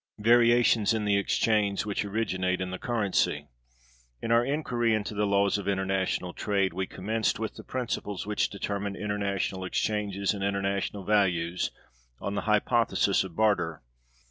[0.23, 3.45] Variations in the exchange, which originate in the Currency.
[4.19, 8.49] In our inquiry into the laws of international trade, we commenced with the principles which
[8.49, 11.69] determine international exchanges and international values
[12.19, 13.83] on the hypothesis of barter.